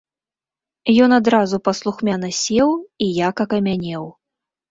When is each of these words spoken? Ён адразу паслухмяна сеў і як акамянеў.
Ён 1.07 1.11
адразу 1.17 1.59
паслухмяна 1.67 2.29
сеў 2.41 2.69
і 3.09 3.13
як 3.29 3.35
акамянеў. 3.47 4.03